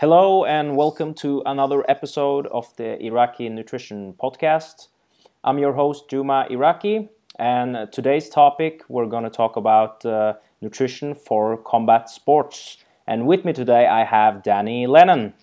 [0.00, 4.86] Hello and welcome to another episode of the Iraki Nutrition Podcast.
[5.42, 11.16] I'm your host Juma Iraki, and today's topic we're going to talk about uh, nutrition
[11.16, 12.76] for combat sports.
[13.08, 15.34] And with me today I have Danny Lennon.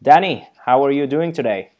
[0.00, 1.72] Danny, how are you doing today?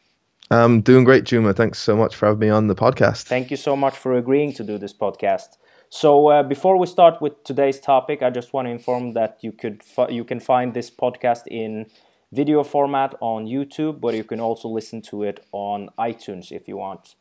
[0.51, 1.55] I'm doing great, Juma.
[1.55, 3.29] Thanks so much for having me on the podcast.
[3.29, 5.57] Thank you so much for agreeing to do this podcast.
[5.89, 9.53] So uh, before we start with today's topic, I just want to inform that you
[9.53, 11.87] could you can find this podcast in
[12.35, 16.77] video format on YouTube, but you can also listen to it on iTunes if you
[16.77, 17.15] want.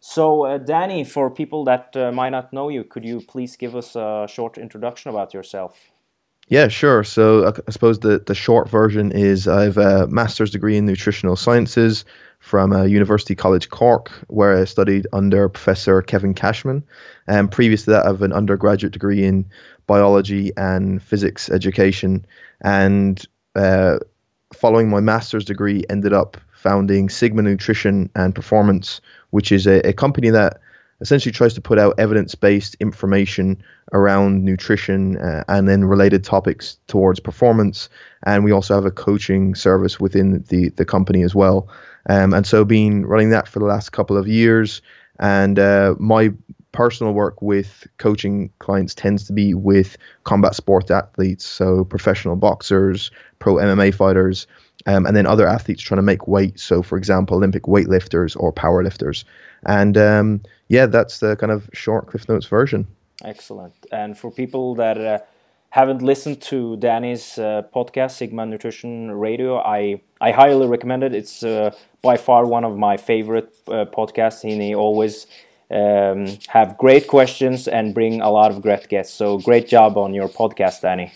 [0.00, 3.76] So, uh, Danny, for people that uh, might not know you, could you please give
[3.76, 5.78] us a short introduction about yourself?
[6.48, 7.04] Yeah, sure.
[7.04, 11.36] So, I suppose the, the short version is I have a master's degree in nutritional
[11.36, 12.04] sciences
[12.40, 16.82] from uh, University College Cork, where I studied under Professor Kevin Cashman.
[17.28, 19.46] And previous to that, I have an undergraduate degree in
[19.86, 22.26] biology and physics education.
[22.60, 23.98] And uh,
[24.54, 29.00] following my master's degree, ended up founding Sigma Nutrition and Performance,
[29.30, 30.60] which is a, a company that
[31.00, 33.60] essentially tries to put out evidence-based information
[33.92, 37.88] around nutrition uh, and then related topics towards performance.
[38.24, 41.68] And we also have a coaching service within the the company as well.
[42.08, 44.80] Um, and so, been running that for the last couple of years,
[45.18, 46.32] and uh, my
[46.72, 53.10] personal work with coaching clients tends to be with combat sport athletes, so professional boxers,
[53.38, 54.46] pro MMA fighters,
[54.86, 56.58] um, and then other athletes trying to make weight.
[56.58, 59.24] So, for example, Olympic weightlifters or powerlifters.
[59.66, 62.86] And um, yeah, that's the kind of short Cliff Notes version.
[63.24, 63.74] Excellent.
[63.92, 65.18] And for people that uh,
[65.70, 71.14] haven't listened to Danny's uh, podcast, Sigma Nutrition Radio, I, I highly recommend it.
[71.14, 71.70] It's uh,
[72.02, 75.26] by far one of my favorite uh, podcasts, and he always
[75.72, 79.14] um, have great questions and bring a lot of great guests.
[79.14, 81.12] So, great job on your podcast, Danny.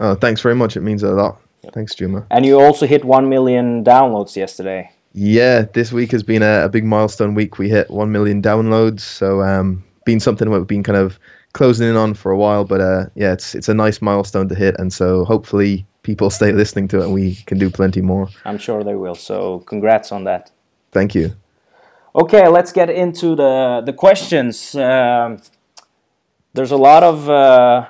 [0.00, 0.76] Oh, thanks very much.
[0.76, 1.40] It means a lot.
[1.72, 2.26] Thanks, Juma.
[2.30, 4.90] And you also hit 1 million downloads yesterday.
[5.12, 7.58] Yeah, this week has been a, a big milestone week.
[7.58, 9.00] We hit 1 million downloads.
[9.00, 11.18] So, um, been something we've been kind of
[11.52, 12.64] closing in on for a while.
[12.64, 14.76] But uh, yeah, it's, it's a nice milestone to hit.
[14.78, 18.28] And so hopefully people stay listening to it and we can do plenty more.
[18.44, 19.14] I'm sure they will.
[19.14, 20.50] So, congrats on that.
[20.92, 21.34] Thank you.
[22.18, 24.74] Okay, let's get into the, the questions.
[24.74, 25.38] Um,
[26.52, 27.30] there's a lot of.
[27.30, 27.86] Uh,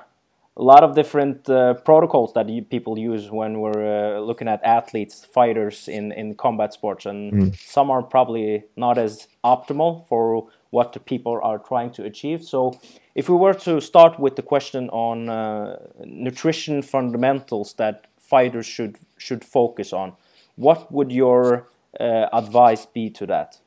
[0.59, 4.61] a lot of different uh, protocols that you, people use when we're uh, looking at
[4.65, 7.56] athletes, fighters in, in combat sports, and mm.
[7.56, 12.43] some are probably not as optimal for what the people are trying to achieve.
[12.43, 12.77] So,
[13.15, 18.99] if we were to start with the question on uh, nutrition fundamentals that fighters should
[19.17, 20.15] should focus on,
[20.56, 21.69] what would your
[22.00, 23.61] uh, advice be to that?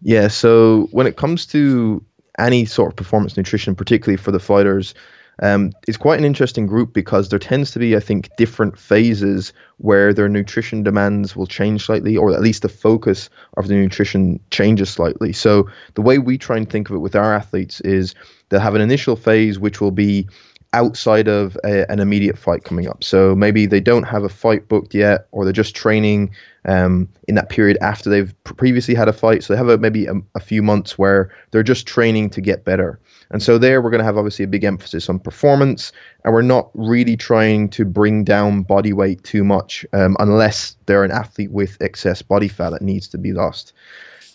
[0.00, 2.04] Yeah, so when it comes to
[2.38, 4.94] any sort of performance nutrition, particularly for the fighters,
[5.42, 9.52] um, is quite an interesting group because there tends to be, I think, different phases
[9.78, 14.40] where their nutrition demands will change slightly, or at least the focus of the nutrition
[14.50, 15.32] changes slightly.
[15.32, 18.14] So the way we try and think of it with our athletes is
[18.48, 20.28] they'll have an initial phase which will be
[20.76, 23.02] outside of a, an immediate fight coming up.
[23.02, 26.30] So maybe they don't have a fight booked yet, or they're just training
[26.66, 29.42] um, in that period after they've previously had a fight.
[29.42, 32.64] So they have a, maybe a, a few months where they're just training to get
[32.64, 33.00] better.
[33.30, 35.92] And so there we're going to have obviously a big emphasis on performance,
[36.24, 41.04] and we're not really trying to bring down body weight too much um, unless they're
[41.04, 43.72] an athlete with excess body fat that needs to be lost.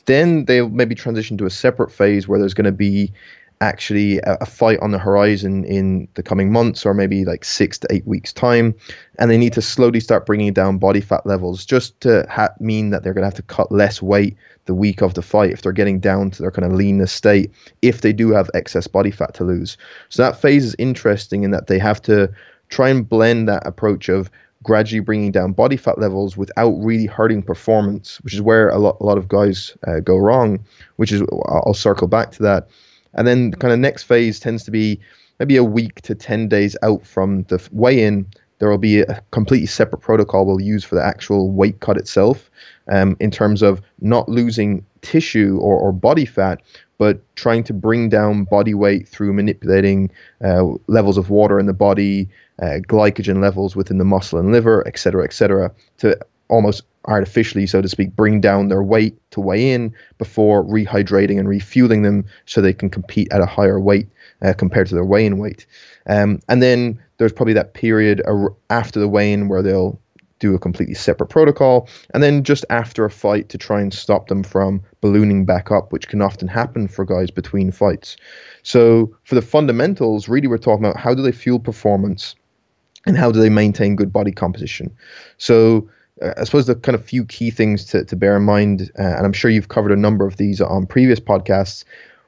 [0.08, 3.14] Then they'll maybe transition to a separate phase where there's going to be
[3.62, 7.88] actually a, fight on the horizon in the coming months or maybe like six to
[7.92, 8.76] eight weeks time
[9.20, 12.90] and they need to slowly start bringing down body fat levels just to ha- mean
[12.90, 14.36] that they're going to have to cut less weight
[14.66, 17.52] the week of the fight if they're getting down to their kind of leanness state
[17.82, 19.78] if they do have excess body fat to lose.
[20.10, 22.32] So that phase is interesting in that they have to
[22.70, 24.32] try and blend that approach of
[24.64, 28.98] gradually bringing down body fat levels without really hurting performance which is where a lot,
[29.00, 30.64] a lot of guys uh, go wrong
[30.98, 32.70] which is i'll circle back to that
[33.14, 35.00] and then the kind of next phase tends to be
[35.40, 38.28] maybe a week to 10 days out from the weigh in.
[38.60, 42.52] There will be a completely separate protocol we'll use for the actual weight cut itself
[42.92, 46.62] um, in terms of not losing tissue or, or body fat,
[47.00, 50.12] but trying to bring down body weight through manipulating
[50.46, 52.30] uh, levels of water in the body,
[52.62, 56.16] uh, glycogen levels within the muscle and liver, et cetera, et cetera, to
[56.52, 61.50] almost artificially, so to speak, bring down their weight to weigh in before rehydrating and
[61.50, 64.08] refueling them so they can compete at a higher weight
[64.44, 65.66] uh, compared to their weigh in weight.
[66.06, 68.22] Um, and then there's probably that period
[68.70, 70.00] after the weigh in where they'll
[70.40, 74.28] do a completely separate protocol, and then just after a fight to try and stop
[74.28, 78.18] them from ballooning back up, which can often happen for guys between fights.
[78.64, 82.36] So, for the fundamentals, really, we're talking about how do they fuel performance
[83.06, 84.92] and how do they maintain good body composition.
[85.38, 85.88] So,
[86.22, 89.26] I suppose the kind of few key things to, to bear in mind, uh, and
[89.26, 91.84] I'm sure you've covered a number of these on previous podcasts.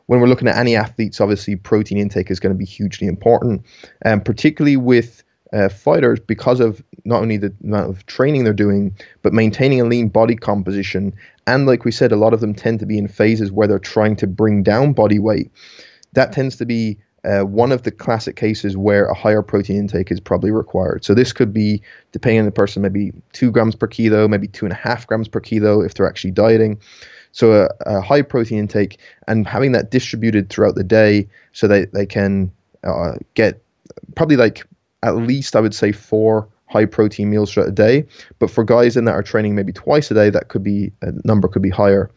[0.07, 3.65] When we're looking at any athletes, obviously protein intake is going to be hugely important,
[4.01, 5.23] and um, particularly with
[5.53, 9.85] uh, fighters because of not only the amount of training they're doing, but maintaining a
[9.85, 11.13] lean body composition.
[11.45, 13.79] And like we said, a lot of them tend to be in phases where they're
[13.79, 15.51] trying to bring down body weight.
[16.13, 20.11] That tends to be uh, one of the classic cases where a higher protein intake
[20.11, 21.05] is probably required.
[21.05, 21.81] So this could be,
[22.11, 25.27] depending on the person, maybe two grams per kilo, maybe two and a half grams
[25.27, 26.79] per kilo if they're actually dieting.
[27.31, 31.93] So a, a high protein intake and having that distributed throughout the day so that
[31.93, 32.51] they can
[32.83, 33.61] uh, get
[34.15, 34.67] probably like
[35.01, 38.05] at least I would say four high protein meals throughout the day.
[38.39, 41.11] But for guys in that are training maybe twice a day, that could be a
[41.23, 42.09] number could be higher.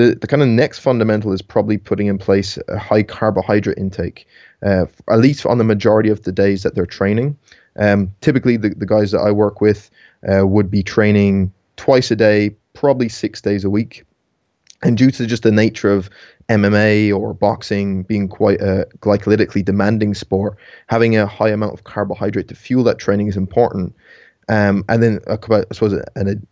[0.00, 4.26] The, the kind of next fundamental is probably putting in place a high carbohydrate intake,
[4.64, 7.36] uh, at least on the majority of the days that they're training.
[7.76, 9.90] Um, typically, the, the guys that I work with
[10.26, 14.06] uh, would be training twice a day, probably six days a week.
[14.82, 16.08] And due to just the nature of
[16.48, 20.56] MMA or boxing being quite a glycolytically demanding sport,
[20.86, 23.94] having a high amount of carbohydrate to fuel that training is important.
[24.48, 25.36] Um, and then, I
[25.72, 26.46] suppose, an,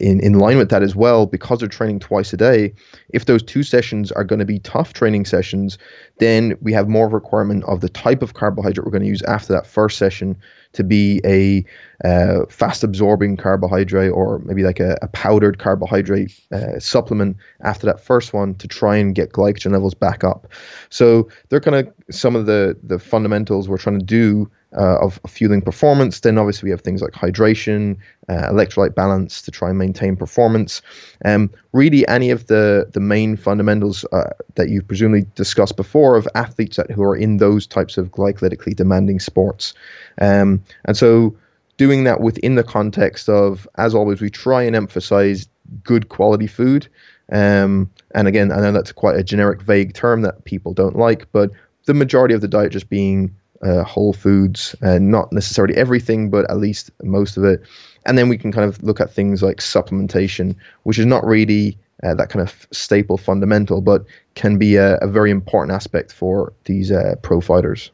[0.00, 2.72] in in line with that as well, because they're training twice a day,
[3.10, 5.78] if those two sessions are going to be tough training sessions,
[6.18, 9.52] then we have more requirement of the type of carbohydrate we're going to use after
[9.52, 10.36] that first session
[10.72, 11.64] to be a
[12.04, 18.00] uh, fast absorbing carbohydrate or maybe like a, a powdered carbohydrate uh, supplement after that
[18.00, 20.48] first one to try and get glycogen levels back up.
[20.90, 25.20] So they're kind of some of the the fundamentals we're trying to do uh, of
[25.26, 26.20] fueling performance.
[26.20, 27.96] Then obviously we have things like hydration,
[28.28, 30.82] uh, electrolyte balance to try and maintain performance.
[31.24, 36.28] Um, really, any of the the main fundamentals uh, that you've presumably discussed before of
[36.34, 39.74] athletes that, who are in those types of glycolytically demanding sports.
[40.20, 41.36] Um, and so
[41.76, 45.48] doing that within the context of, as always, we try and emphasize
[45.82, 46.86] good quality food.
[47.32, 51.26] Um, and again, I know that's quite a generic, vague term that people don't like,
[51.32, 51.50] but
[51.86, 53.34] the majority of the diet just being
[53.84, 57.62] whole foods, uh, not necessarily everything, but at least most of it.
[58.06, 61.78] And then we can kind of look at things like supplementation, which is not really
[62.02, 66.52] uh, that kind of staple fundamental, but can be a, a very important aspect for
[66.64, 67.90] these uh, pro fighters.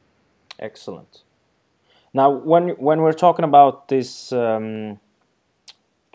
[0.58, 1.22] Excellent.
[2.12, 4.98] Now, when when we're talking about this um,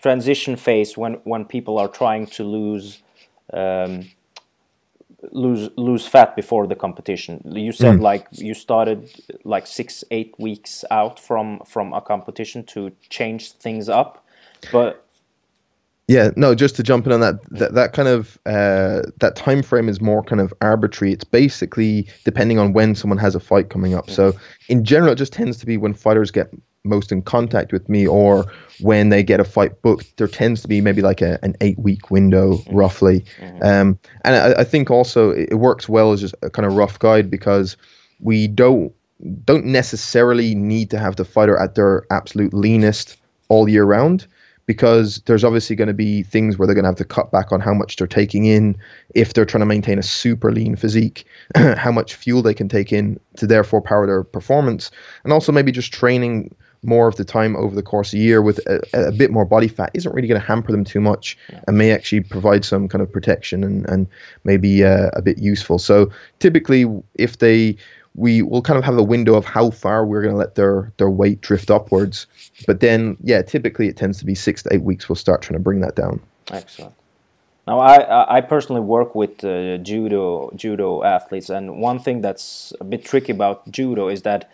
[0.01, 3.01] transition phase, when when people are trying to lose
[3.53, 4.09] um,
[5.31, 7.41] lose lose fat before the competition.
[7.45, 8.01] You said mm.
[8.01, 9.09] like you started
[9.43, 14.25] like six eight weeks out from from a competition to change things up,
[14.71, 15.05] but
[16.07, 19.63] yeah, no, just to jump in on that, that, that kind of uh, that time
[19.63, 21.11] frame is more kind of arbitrary.
[21.11, 24.09] It's basically depending on when someone has a fight coming up.
[24.09, 24.33] So
[24.69, 26.51] in general, it just tends to be when fighters get
[26.85, 30.67] most in contact with me or when they get a fight booked there tends to
[30.67, 32.75] be maybe like a, an eight week window mm-hmm.
[32.75, 33.63] roughly mm-hmm.
[33.63, 36.99] Um, and I, I, think also it works well as just a kind of rough
[36.99, 37.77] guide because
[38.19, 38.93] we don't
[39.45, 43.17] don't necessarily need to have the fighter at their absolute leanest
[43.47, 44.27] all year round
[44.65, 47.51] because there's obviously going to be things where they're going to have to cut back
[47.51, 48.75] on how much they're taking in
[49.13, 52.91] if they're trying to maintain a super lean physique, how much fuel they can take
[52.91, 54.89] in to therefore power their performance,
[55.23, 56.53] and also maybe just training
[56.85, 59.45] more of the time over the course of a year with a, a bit more
[59.45, 61.37] body fat isn't really going to hamper them too much
[61.67, 64.07] and may actually provide some kind of protection and, and
[64.43, 65.79] maybe uh, a bit useful.
[65.79, 67.77] So typically, if they
[68.15, 70.91] we will kind of have a window of how far we're going to let their
[70.97, 72.27] their weight drift upwards.
[72.65, 75.09] But then, yeah, typically it tends to be six to eight weeks.
[75.09, 76.21] We'll start trying to bring that down.
[76.51, 76.93] Excellent.
[77.67, 82.83] Now, I I personally work with uh, judo judo athletes, and one thing that's a
[82.83, 84.49] bit tricky about judo is that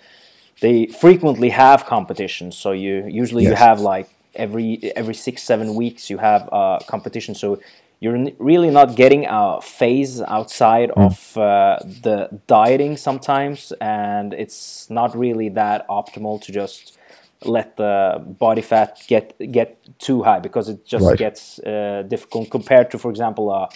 [0.61, 2.57] they frequently have competitions.
[2.57, 3.51] So you usually yes.
[3.51, 7.35] you have like every every six seven weeks you have a competition.
[7.35, 7.59] So
[7.99, 11.05] you're really not getting a phase outside mm.
[11.05, 16.97] of uh, the dieting sometimes, and it's not really that optimal to just
[17.43, 21.17] let the body fat get get too high because it just right.
[21.17, 23.69] gets uh, difficult compared to, for example, a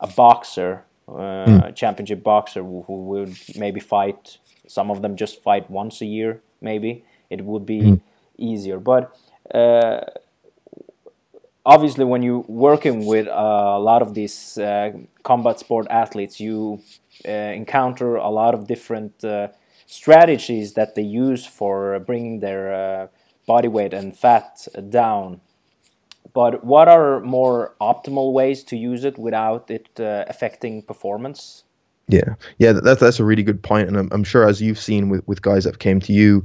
[0.00, 1.68] a boxer, uh, mm.
[1.68, 6.06] a championship boxer who, who would maybe fight some of them just fight once a
[6.06, 8.00] year, maybe it would be mm.
[8.36, 8.78] easier.
[8.78, 9.16] But
[9.54, 10.00] uh,
[11.64, 14.92] obviously, when you're working with a lot of these uh,
[15.22, 16.80] combat sport athletes, you
[17.26, 19.48] uh, encounter a lot of different uh,
[19.86, 23.06] strategies that they use for bringing their uh,
[23.46, 25.40] body weight and fat down.
[26.34, 31.64] But what are more optimal ways to use it without it uh, affecting performance?
[32.08, 35.08] Yeah, yeah, that's that's a really good point, and I'm, I'm sure as you've seen
[35.08, 36.44] with, with guys that came to you,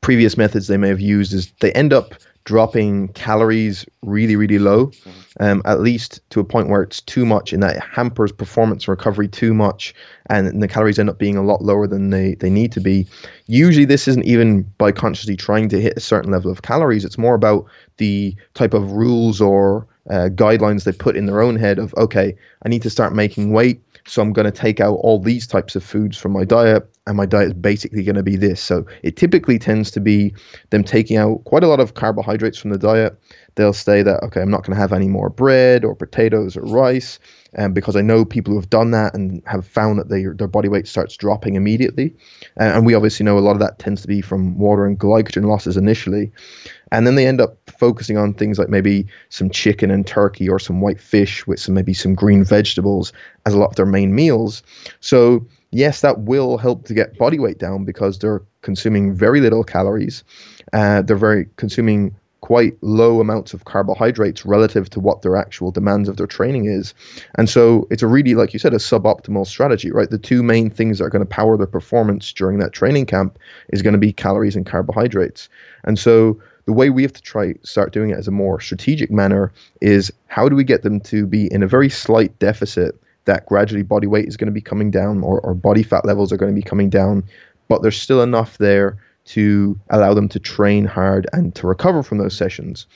[0.00, 2.14] previous methods they may have used is they end up
[2.44, 5.44] dropping calories really, really low, mm-hmm.
[5.44, 9.28] um, at least to a point where it's too much and that hampers performance recovery
[9.28, 9.94] too much,
[10.30, 13.06] and the calories end up being a lot lower than they, they need to be.
[13.46, 17.18] Usually, this isn't even by consciously trying to hit a certain level of calories, it's
[17.18, 17.66] more about
[17.98, 22.34] the type of rules or uh, guidelines they put in their own head of, okay,
[22.64, 23.82] I need to start making weight.
[24.08, 27.16] So I'm going to take out all these types of foods from my diet, and
[27.16, 28.60] my diet is basically going to be this.
[28.62, 30.34] So it typically tends to be
[30.70, 33.18] them taking out quite a lot of carbohydrates from the diet.
[33.54, 36.62] They'll say that okay, I'm not going to have any more bread or potatoes or
[36.62, 37.18] rice,
[37.54, 40.24] and um, because I know people who have done that and have found that they,
[40.24, 42.14] their body weight starts dropping immediately.
[42.60, 44.98] Uh, and we obviously know a lot of that tends to be from water and
[44.98, 46.30] glycogen losses initially.
[46.92, 50.58] And then they end up focusing on things like maybe some chicken and turkey or
[50.58, 53.12] some white fish with some maybe some green vegetables
[53.46, 54.62] as a lot of their main meals.
[55.00, 59.64] So yes, that will help to get body weight down because they're consuming very little
[59.64, 60.24] calories.
[60.72, 66.08] Uh, they're very consuming quite low amounts of carbohydrates relative to what their actual demands
[66.08, 66.94] of their training is.
[67.36, 70.08] And so it's a really, like you said, a suboptimal strategy, right?
[70.08, 73.38] The two main things that are going to power their performance during that training camp
[73.70, 75.48] is going to be calories and carbohydrates.
[75.84, 79.10] And so the way we have to try start doing it as a more strategic
[79.10, 82.94] manner is how do we get them to be in a very slight deficit
[83.28, 86.32] that gradually body weight is going to be coming down or, or body fat levels
[86.32, 87.22] are going to be coming down,
[87.68, 92.16] but there's still enough there to allow them to train hard and to recover from
[92.16, 92.86] those sessions.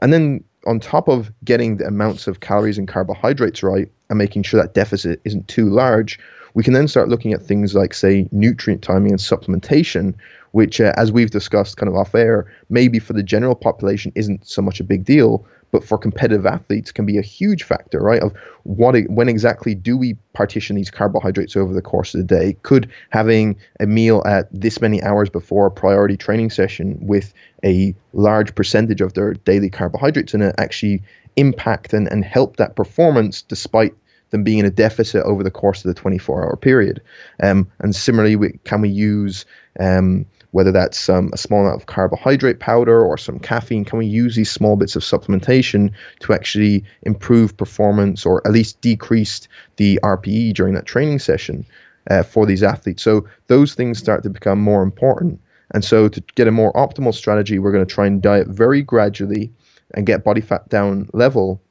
[0.00, 4.44] And then on top of getting the amounts of calories and carbohydrates right and making
[4.44, 6.18] sure that deficit isn't too large,
[6.54, 10.14] we can then start looking at things like, say, nutrient timing and supplementation,
[10.52, 14.46] which, uh, as we've discussed kind of off air, maybe for the general population isn't
[14.46, 18.22] so much a big deal, but for competitive athletes can be a huge factor, right?
[18.22, 18.32] Of
[18.64, 22.56] what, when exactly do we partition these carbohydrates over the course of the day?
[22.62, 27.32] Could having a meal at this many hours before a priority training session with
[27.64, 31.02] a large percentage of their daily carbohydrates in it actually
[31.36, 33.94] impact and, and help that performance despite
[34.30, 37.00] them being in a deficit over the course of the 24 hour period.
[37.42, 39.44] Um, and similarly, we, can we use
[39.78, 43.84] um, whether that's um, a small amount of carbohydrate powder or some caffeine.
[43.84, 48.80] Can we use these small bits of supplementation to actually improve performance or at least
[48.80, 51.64] decrease the RPE during that training session
[52.10, 53.02] uh, for these athletes?
[53.02, 55.40] So those things start to become more important.
[55.72, 58.82] And so to get a more optimal strategy, we're going to try and diet very
[58.82, 59.52] gradually
[59.94, 61.62] and get body fat down level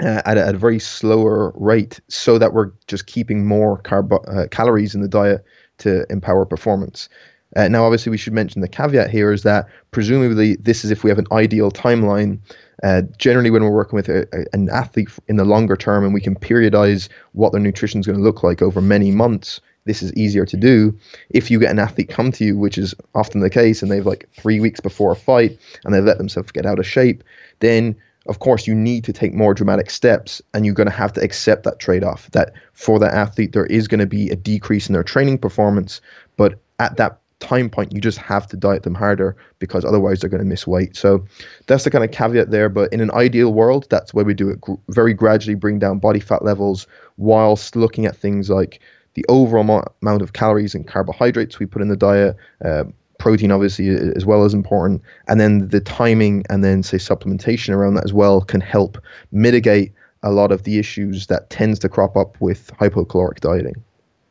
[0.00, 4.28] uh, at, a, at, a, very slower rate so that we're just keeping more carb-
[4.28, 5.44] uh, calories in the diet
[5.78, 7.08] to empower performance.
[7.56, 11.04] Uh, now, obviously, we should mention the caveat here is that presumably this is if
[11.04, 12.38] we have an ideal timeline.
[12.82, 16.12] Uh, generally, when we're working with a, a, an athlete in the longer term and
[16.12, 20.02] we can periodize what their nutrition is going to look like over many months, this
[20.02, 20.98] is easier to do.
[21.30, 24.04] If you get an athlete come to you, which is often the case, and they've
[24.04, 27.22] like three weeks before a fight and they've let themselves get out of shape,
[27.60, 27.96] then
[28.26, 31.22] of course you need to take more dramatic steps and you're going to have to
[31.22, 34.94] accept that trade-off that for that athlete there is going to be a decrease in
[34.94, 36.00] their training performance
[36.36, 40.30] but at that time point, you just have to diet them harder because otherwise they're
[40.30, 40.96] going to miss weight.
[40.96, 41.24] So
[41.66, 42.68] that's the kind of caveat there.
[42.68, 46.20] But in an ideal world, that's where we do it very gradually, bring down body
[46.20, 46.86] fat levels
[47.16, 48.80] whilst looking at things like
[49.14, 52.36] the overall amount of calories and carbohydrates we put in the diet.
[52.64, 52.84] Uh,
[53.18, 57.94] protein obviously as well as important and then the timing and then say supplementation around
[57.94, 58.98] that as well can help
[59.30, 59.92] mitigate
[60.24, 63.76] a lot of the issues that tends to crop up with hypocaloric dieting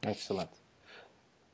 [0.03, 0.49] excellent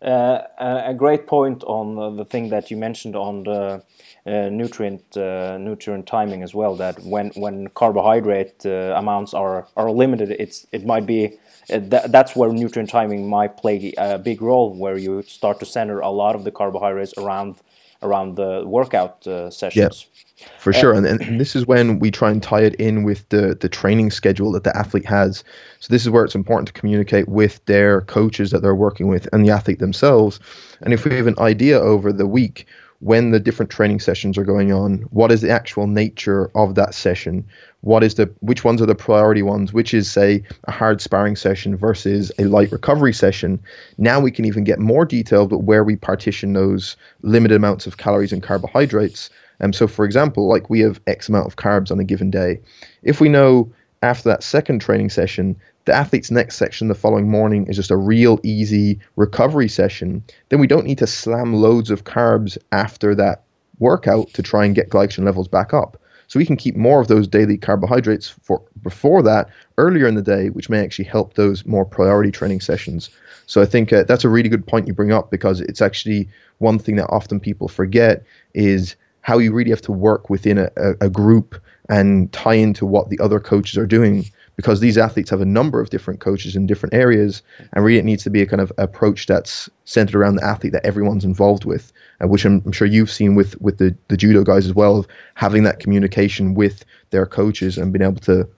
[0.02, 3.84] uh, a great point on the thing that you mentioned on the
[4.26, 6.76] uh, nutrient uh, nutrient timing as well.
[6.76, 11.38] That when when carbohydrate uh, amounts are are limited, it's it might be
[11.70, 15.66] uh, th that's where nutrient timing might play a big role, where you start to
[15.66, 17.56] center a lot of the carbohydrates around
[18.02, 20.08] around the workout uh, sessions.
[20.08, 20.20] Yeah
[20.58, 20.96] for sure.
[20.96, 23.70] Um, and, and this is when we try and tie it in with the the
[23.70, 25.44] training schedule that the athlete has.
[25.80, 29.28] So this is where it's important to communicate with their coaches that they're working with
[29.34, 30.40] and the athlete themselves.
[30.82, 32.66] And if we have an idea over the week
[33.00, 36.94] when the different training sessions are going on what is the actual nature of that
[36.94, 37.46] session?
[37.82, 39.72] What is the which ones are the priority ones?
[39.72, 43.60] Which is say a hard sparring session versus a light recovery session?
[43.98, 47.98] Now we can even get more detailed with where we partition those limited amounts of
[47.98, 49.30] calories and carbohydrates.
[49.62, 52.60] Um, so, for example, like we have X amount of carbs on a given day.
[53.04, 55.56] If we know after that second training session,
[55.90, 60.60] the athlete's next section the following morning is just a real easy recovery session, then
[60.60, 63.42] we don't need to slam loads of carbs after that
[63.80, 66.00] workout to try and get glycogen levels back up.
[66.28, 70.22] So we can keep more of those daily carbohydrates for before that earlier in the
[70.22, 73.10] day, which may actually help those more priority training sessions.
[73.48, 76.30] So I think uh, that's a really good point you bring up because it's actually
[76.60, 80.70] one thing that often people forget is how you really have to work within a,
[80.78, 84.30] a, a group and tie into what the other coaches are doing
[84.60, 88.04] because these athletes have a number of different coaches in different areas, and really it
[88.04, 91.64] needs to be a kind of approach that's centered around the athlete that everyone's involved
[91.64, 94.74] with, uh, which I'm, I'm, sure you've seen with with the the judo guys as
[94.74, 98.50] well, of having that communication with their coaches and being able to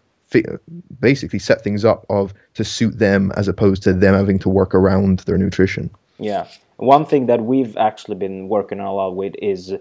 [0.99, 4.73] basically set things up of to suit them as opposed to them having to work
[4.73, 5.91] around their nutrition.
[6.17, 9.75] Yeah, one thing that we've actually been working a lot with is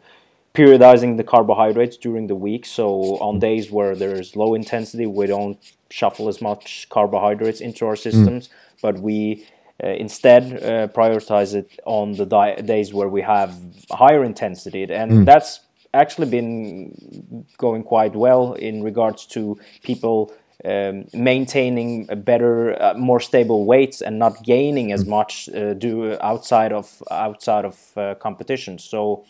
[0.60, 2.66] periodizing the carbohydrates during the week.
[2.66, 2.84] So
[3.26, 5.58] on days where there's low intensity, we don't
[5.98, 8.52] shuffle as much carbohydrates into our systems, mm.
[8.82, 9.46] but we
[9.82, 13.50] uh, instead uh, prioritize it on the di- days where we have
[13.90, 15.24] higher intensity, and mm.
[15.24, 15.60] that's
[16.02, 20.32] actually been going quite well in regards to people
[20.64, 25.08] um, maintaining a better, uh, more stable weights and not gaining as mm.
[25.08, 28.78] much uh, do outside of outside of uh, competition.
[28.78, 29.24] So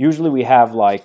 [0.00, 1.04] usually we have like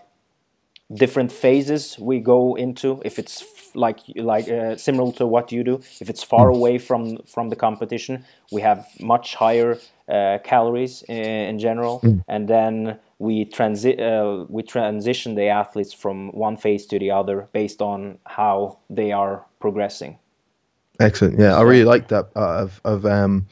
[0.94, 5.76] different phases we go into if it's like like uh, similar to what you do
[6.00, 6.56] if it's far mm.
[6.56, 12.24] away from from the competition we have much higher uh, calories in, in general mm.
[12.28, 17.48] and then we transit uh, we transition the athletes from one phase to the other
[17.52, 20.18] based on how they are progressing
[21.00, 23.46] excellent yeah i really like that uh, of of um,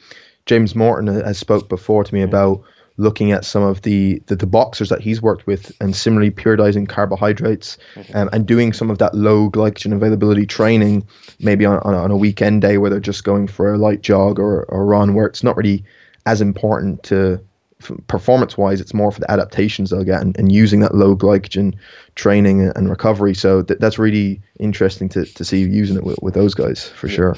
[0.46, 2.30] james morton has spoke before to me mm.
[2.32, 2.62] about
[2.96, 6.88] looking at some of the, the, the boxers that he's worked with and similarly periodizing
[6.88, 7.76] carbohydrates
[8.14, 11.06] um, and doing some of that low glycogen availability training
[11.40, 14.38] maybe on, on, on, a weekend day where they're just going for a light jog
[14.38, 15.84] or, or run where it's not really
[16.26, 17.40] as important to
[18.06, 21.74] performance wise it's more for the adaptations they'll get and, and using that low glycogen
[22.14, 23.34] training and recovery.
[23.34, 26.88] So th- that's really interesting to, to see you using it with, with those guys
[26.88, 27.14] for yeah.
[27.14, 27.36] sure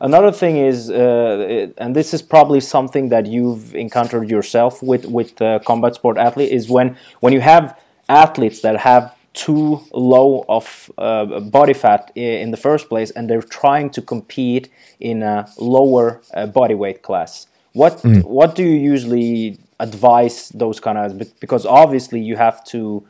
[0.00, 5.40] Another thing is, uh, and this is probably something that you've encountered yourself with with
[5.42, 10.90] uh, combat sport athlete, is when when you have athletes that have too low of
[10.98, 14.68] uh, body fat in the first place, and they're trying to compete
[15.00, 17.46] in a lower uh, body weight class.
[17.72, 18.24] What mm.
[18.24, 21.40] what do you usually advise those kind of?
[21.40, 23.06] Because obviously you have to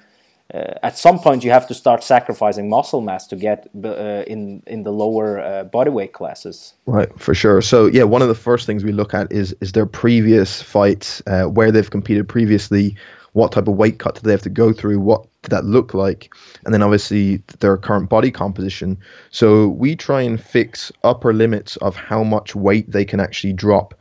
[0.54, 4.82] at some point you have to start sacrificing muscle mass to get uh, in in
[4.82, 6.74] the lower uh, body weight classes.
[6.86, 7.60] Right, for sure.
[7.60, 11.22] So yeah, one of the first things we look at is is their previous fights,
[11.26, 12.96] uh, where they've competed previously,
[13.32, 15.94] what type of weight cut do they have to go through, what did that look
[15.94, 16.32] like,
[16.64, 18.98] and then obviously their current body composition.
[19.30, 23.94] So we try and fix upper limits of how much weight they can actually drop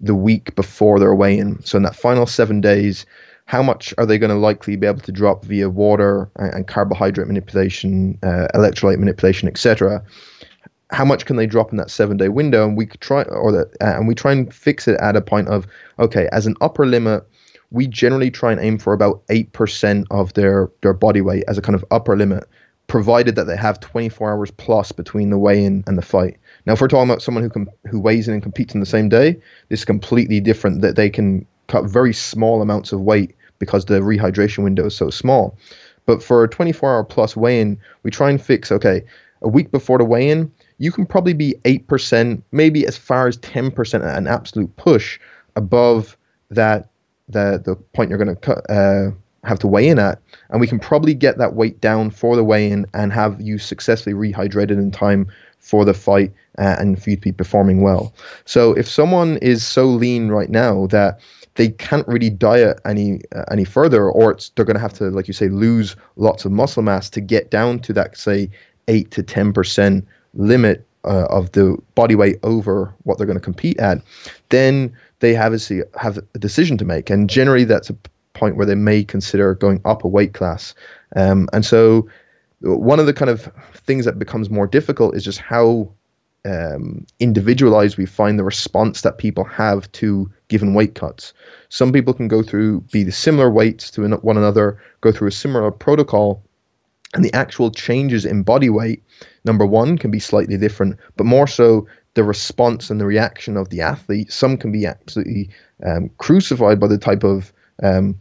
[0.00, 1.62] the week before their weigh-in.
[1.62, 3.06] So in that final seven days
[3.46, 6.66] how much are they going to likely be able to drop via water and, and
[6.66, 10.02] carbohydrate manipulation, uh, electrolyte manipulation, etc.
[10.90, 12.66] How much can they drop in that seven day window?
[12.66, 15.48] And we try, or that, uh, and we try and fix it at a point
[15.48, 15.66] of,
[15.98, 17.24] okay, as an upper limit,
[17.70, 21.58] we generally try and aim for about eight percent of their their body weight as
[21.58, 22.44] a kind of upper limit,
[22.86, 26.36] provided that they have 24 hours plus between the weigh-in and the fight.
[26.66, 28.86] Now, if we're talking about someone who com- who weighs in and competes in the
[28.86, 29.32] same day,
[29.68, 30.82] this is completely different.
[30.82, 35.10] That they can cut very small amounts of weight because the rehydration window is so
[35.10, 35.56] small.
[36.06, 39.02] But for a 24 hour plus weigh in, we try and fix okay,
[39.42, 43.38] a week before the weigh in, you can probably be 8%, maybe as far as
[43.38, 45.20] 10% an absolute push
[45.56, 46.16] above
[46.50, 46.88] that
[47.28, 49.10] the the point you're going to uh,
[49.44, 52.44] have to weigh in at, and we can probably get that weight down for the
[52.44, 55.26] weigh in and have you successfully rehydrated in time
[55.58, 58.14] for the fight uh, and for you to be performing well.
[58.44, 61.20] So if someone is so lean right now that
[61.56, 65.10] they can't really diet any uh, any further, or it's they're going to have to,
[65.10, 68.50] like you say, lose lots of muscle mass to get down to that, say,
[68.88, 73.44] eight to ten percent limit uh, of the body weight over what they're going to
[73.44, 74.02] compete at.
[74.48, 77.96] Then they have a, have a decision to make, and generally that's a
[78.32, 80.74] point where they may consider going up a weight class.
[81.14, 82.08] Um, and so,
[82.60, 85.88] one of the kind of things that becomes more difficult is just how
[86.44, 91.32] um, individualized we find the response that people have to given weight cuts.
[91.68, 95.32] Some people can go through, be the similar weights to one another, go through a
[95.32, 96.44] similar protocol,
[97.12, 99.02] and the actual changes in body weight,
[99.44, 103.70] number one, can be slightly different, but more so the response and the reaction of
[103.70, 104.30] the athlete.
[104.32, 105.50] Some can be absolutely
[105.84, 108.16] um, crucified by the type of um,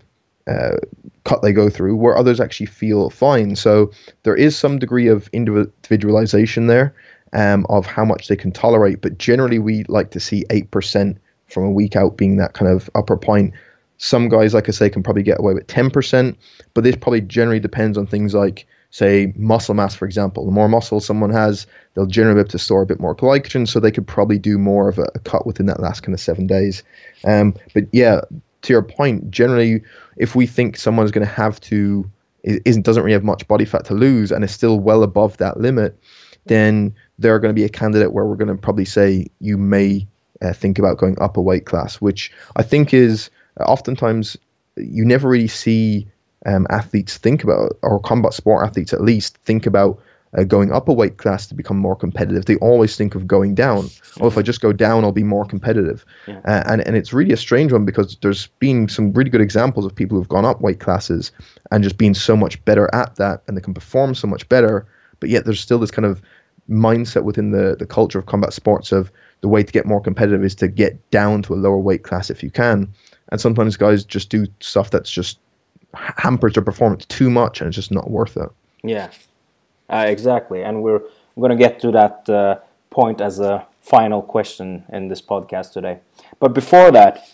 [0.48, 0.78] uh,
[1.24, 3.56] cut they go through, where others actually feel fine.
[3.56, 3.92] So
[4.24, 6.96] there is some degree of individualization there
[7.34, 9.02] um, of how much they can tolerate.
[9.02, 11.18] But generally, we like to see 8%
[11.54, 13.54] from a week out being that kind of upper point.
[13.98, 16.36] Some guys, like I say, can probably get away with 10%,
[16.74, 20.46] but this probably generally depends on things like say muscle mass, for example.
[20.46, 23.68] The more muscle someone has, they'll generally be able to store a bit more glycogen,
[23.68, 26.20] so they could probably do more of a, a cut within that last kind of
[26.20, 26.84] seven days.
[27.24, 28.22] Um, but yeah,
[28.64, 29.84] to your point, generally,
[30.18, 32.10] if we think someone's going to have to
[32.44, 35.60] isn't doesn't really have much body fat to lose and is still well above that
[35.60, 35.98] limit,
[36.46, 40.06] then they're going to be a candidate where we're going to probably say you may
[40.44, 43.30] uh, think about going up a weight class, which I think is
[43.60, 44.38] uh, oftentimes
[44.78, 46.08] you never really see
[46.46, 50.02] um, athletes think about, or combat sport athletes at least think about
[50.38, 52.46] uh, going up a weight class to become more competitive.
[52.46, 53.90] They always think of going down.
[54.20, 56.06] Oh, if I just go down, I'll be more competitive.
[56.28, 56.40] Yeah.
[56.46, 59.86] Uh, and and it's really a strange one because there's been some really good examples
[59.86, 61.32] of people who've gone up weight classes
[61.72, 64.88] and just been so much better at that, and they can perform so much better.
[65.20, 66.22] But yet there's still this kind of
[66.70, 69.12] mindset within the the culture of combat sports of
[69.44, 72.30] the way to get more competitive is to get down to a lower weight class
[72.30, 72.88] if you can.
[73.28, 75.38] And sometimes guys just do stuff that's just
[75.94, 78.50] hampers their performance too much and it's just not worth it.
[78.86, 79.10] Yeah,
[79.90, 80.64] uh, exactly.
[80.64, 81.02] And we're
[81.38, 86.00] going to get to that uh, point as a final question in this podcast today.
[86.40, 87.28] But before that,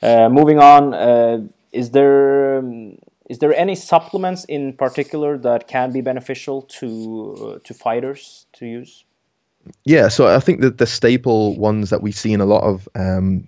[0.00, 2.98] uh, moving on, uh, is there um,
[3.28, 6.88] is there any supplements in particular that can be beneficial to
[7.56, 9.05] uh, to fighters to use?
[9.84, 12.88] Yeah, so I think that the staple ones that we see in a lot of
[12.94, 13.46] um,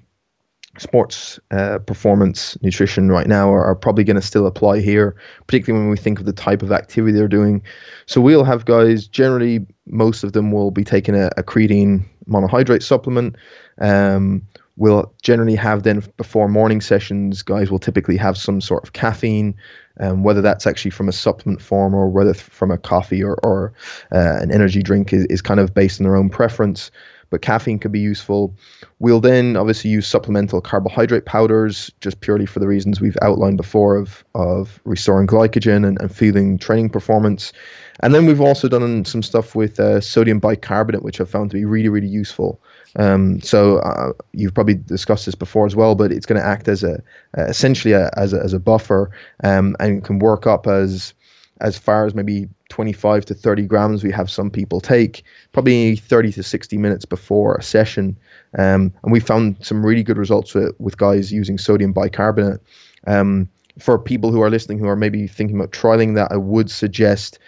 [0.79, 5.85] sports uh, performance nutrition right now are, are probably going to still apply here, particularly
[5.85, 7.63] when we think of the type of activity they're doing.
[8.07, 12.83] So we'll have guys, generally, most of them will be taking a, a creatine monohydrate
[12.83, 13.37] supplement.
[13.81, 14.43] Um,
[14.77, 19.55] we'll generally have then before morning sessions, guys will typically have some sort of caffeine,
[20.01, 23.73] um, whether that's actually from a supplement form or whether from a coffee or, or
[24.13, 26.91] uh, an energy drink is, is kind of based on their own preference
[27.31, 28.55] but caffeine could be useful.
[28.99, 33.97] We'll then obviously use supplemental carbohydrate powders just purely for the reasons we've outlined before
[33.97, 37.53] of, of restoring glycogen and, and feeling training performance.
[38.01, 41.57] And then we've also done some stuff with uh, sodium bicarbonate, which I've found to
[41.57, 42.61] be really, really useful.
[42.97, 46.69] Um, so uh, you've probably discussed this before as well, but it's going to act
[46.69, 47.03] as a
[47.37, 49.11] uh, essentially a, as a, as a buffer
[49.43, 51.13] um, and can work up as
[51.61, 56.33] as far as maybe 25 to 30 grams we have some people take probably 30
[56.33, 58.17] to 60 minutes before a session.
[58.59, 62.61] Um, and we found some really good results with, with guys using sodium bicarbonate.
[63.07, 66.71] Um, for people who are listening who are maybe thinking about trialing that i would
[66.71, 67.39] suggest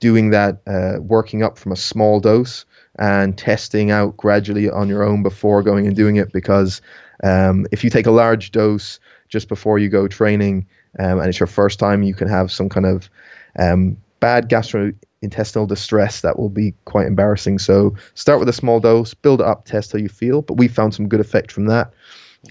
[0.00, 2.64] doing that uh, working up from a small dose
[2.98, 6.80] and testing out gradually on your own before going and doing it because
[7.24, 10.66] um, if you take a large dose just before you go training
[10.98, 13.10] um, and it's your first time you can have some kind of
[13.58, 17.58] um, bad gastrointestinal distress that will be quite embarrassing.
[17.58, 20.42] So start with a small dose, build it up, test how you feel.
[20.42, 21.92] But we found some good effect from that.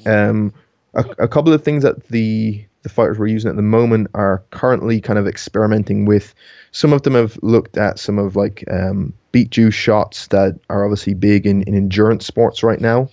[0.05, 0.53] Um,
[0.93, 4.43] a, a, couple of things that the the fighters we're using at the moment are
[4.51, 6.33] currently kind of experimenting with.
[6.71, 10.85] Some of them have looked at some of like um, beet juice shots that are
[10.85, 13.09] obviously big in, in endurance sports right now.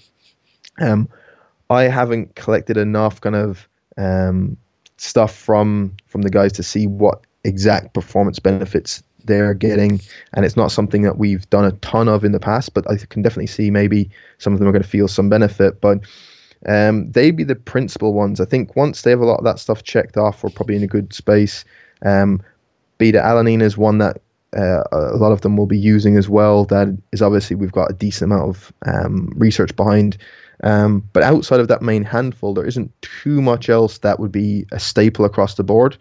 [0.80, 1.08] Um,
[1.70, 4.56] I haven't collected enough kind of um,
[4.96, 10.00] stuff from from the guys to see what exact performance benefits they're getting,
[10.34, 12.74] and it's not something that we've done a ton of in the past.
[12.74, 15.80] But I can definitely see maybe some of them are going to feel some benefit,
[15.80, 16.00] but.
[16.66, 18.40] Um, they'd be the principal ones.
[18.40, 20.82] I think once they have a lot of that stuff checked off, we're probably in
[20.82, 21.62] a good space.
[22.00, 22.40] Um,
[22.96, 24.22] beta alanine is one that
[24.56, 26.64] uh, a lot of them will be using as well.
[26.64, 30.16] That is obviously we've got a decent amount of um, research behind.
[30.62, 34.66] Um, but outside of that main handful, there isn't too much else that would be
[34.72, 35.96] a staple across the board.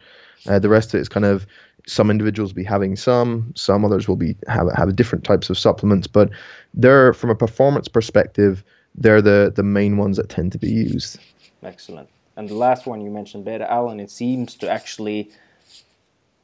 [0.47, 1.45] Uh, the rest of it is kind of
[1.87, 5.57] some individuals will be having some, some others will be have have different types of
[5.57, 6.29] supplements, but
[6.73, 8.63] they're from a performance perspective,
[8.95, 11.19] they're the the main ones that tend to be used.
[11.63, 12.09] Excellent.
[12.35, 15.29] And the last one you mentioned, beta alanine, it seems to actually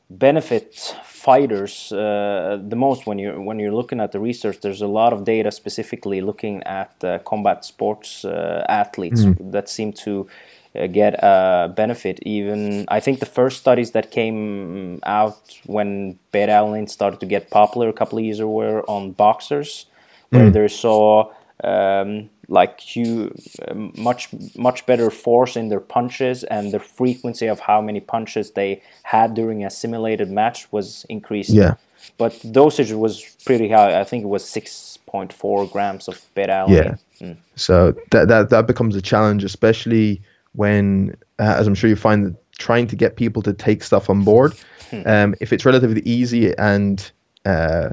[0.10, 4.60] benefit fighters uh, the most when you're when you're looking at the research.
[4.62, 9.52] There's a lot of data specifically looking at uh, combat sports uh, athletes mm.
[9.52, 10.28] that seem to
[10.74, 12.20] get a benefit.
[12.24, 17.50] Even I think the first studies that came out when beta alanine started to get
[17.50, 19.86] popular a couple of years ago were on boxers,
[20.30, 20.54] where mm.
[20.54, 21.32] they saw
[21.64, 23.34] um, like you
[23.68, 28.52] uh, much much better force in their punches and the frequency of how many punches
[28.52, 31.52] they had during a simulated match was increased.
[31.52, 31.76] Yeah.
[32.18, 34.00] But dosage was pretty high.
[34.00, 36.98] I think it was six point four grams of beta alanine.
[37.20, 37.28] Yeah.
[37.28, 37.38] Mm.
[37.56, 40.22] So that that that becomes a challenge, especially
[40.54, 44.10] when, uh, as I'm sure you find, that trying to get people to take stuff
[44.10, 44.54] on board.
[44.92, 45.02] Hmm.
[45.08, 47.12] Um, if it's relatively easy and
[47.46, 47.90] uh,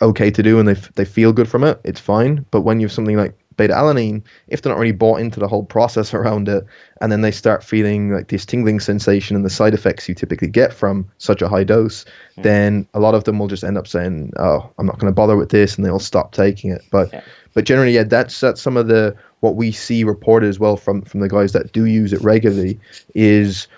[0.00, 2.46] okay to do and they, f- they feel good from it, it's fine.
[2.52, 5.48] But when you have something like beta alanine, if they're not really bought into the
[5.48, 6.64] whole process around it,
[7.00, 10.48] and then they start feeling like this tingling sensation and the side effects you typically
[10.48, 12.04] get from such a high dose,
[12.36, 12.42] mm.
[12.42, 15.14] then a lot of them will just end up saying, "Oh, I'm not going to
[15.14, 16.82] bother with this," and they'll stop taking it.
[16.90, 17.22] But yeah.
[17.54, 21.02] but generally, yeah, that's that's some of the what we see reported as well from
[21.02, 22.78] from the guys that do use it regularly
[23.14, 23.68] is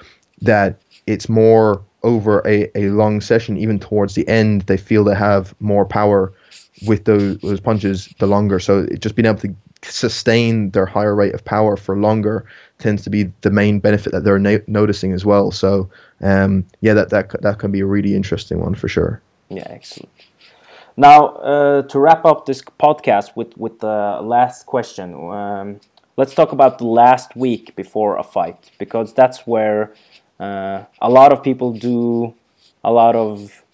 [0.40, 5.14] that it's more over a, a long session, even towards the end, they feel they
[5.14, 6.32] have more power
[6.86, 8.60] with those, those punches the longer.
[8.60, 12.46] So just being able to sustain their higher rate of power for longer
[12.78, 15.50] tends to be the main benefit that they're na- noticing as well.
[15.50, 15.88] So
[16.20, 19.20] um, yeah, that, that that can be a really interesting one for sure.
[19.48, 20.10] Yeah, excellent.
[20.96, 25.80] Now uh, to wrap up this podcast with with the last question, um,
[26.16, 29.92] let's talk about the last week before a fight because that's where
[30.38, 32.34] uh, a lot of people do
[32.84, 33.64] a lot of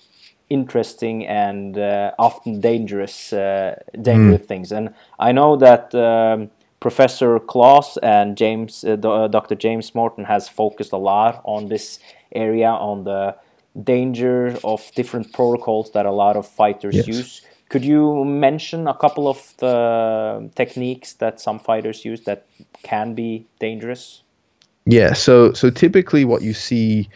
[0.48, 4.46] interesting and uh, often dangerous uh, dangerous mm.
[4.46, 4.72] things.
[4.72, 9.54] And I know that um, Professor Close and James, uh, Dr.
[9.54, 11.98] James Morton, has focused a lot on this
[12.32, 13.36] area on the
[13.84, 17.06] danger of different protocols that a lot of fighters yes.
[17.06, 17.42] use.
[17.68, 22.46] Could you mention a couple of the techniques that some fighters use that
[22.82, 24.22] can be dangerous?
[24.86, 27.08] Yeah, so so typically what you see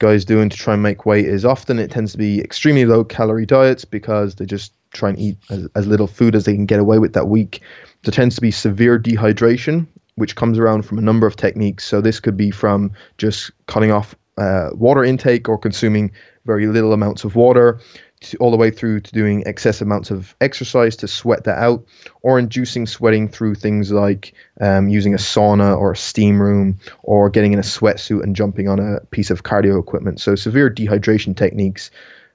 [0.00, 3.04] guys doing to try and make weight is often it tends to be extremely low
[3.04, 6.66] calorie diets because they just try and eat as, as little food as they can
[6.66, 7.62] get away with that week.
[8.02, 11.84] There tends to be severe dehydration, which comes around from a number of techniques.
[11.84, 16.12] So this could be from just cutting off uh, water intake or consuming
[16.44, 17.80] very little amounts of water
[18.20, 21.84] to, all the way through to doing excessive amounts of exercise to sweat that out,
[22.22, 27.30] or inducing sweating through things like um, using a sauna or a steam room, or
[27.30, 30.20] getting in a sweatsuit and jumping on a piece of cardio equipment.
[30.20, 31.90] So, severe dehydration techniques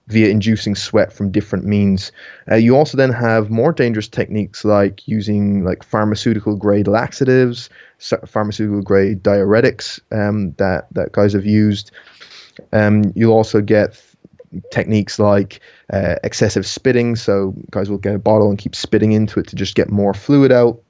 [0.08, 2.12] via inducing sweat from different means.
[2.50, 7.70] Uh, you also then have more dangerous techniques like using like pharmaceutical grade laxatives,
[8.26, 11.91] pharmaceutical grade diuretics um, that that guys have used.
[12.72, 14.02] Um, you'll also get
[14.72, 15.60] techniques like
[15.91, 17.15] uh, excessive spitting.
[17.15, 20.13] So guys will get a bottle and keep spitting into it to just get more
[20.13, 20.82] fluid out.